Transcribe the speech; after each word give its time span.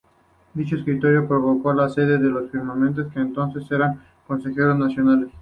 Dicho 0.55 0.77
escrito 0.77 1.07
provocó 1.27 1.69
el 1.71 1.87
cese 1.87 2.17
de 2.17 2.27
los 2.31 2.49
firmantes 2.49 3.05
que 3.13 3.19
entonces 3.19 3.69
eran 3.71 4.01
consejeros 4.25 4.75
nacionales. 4.75 5.29